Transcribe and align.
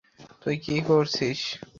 তুই 0.41 0.55
কি 0.63 0.75
করছিস? 0.87 1.39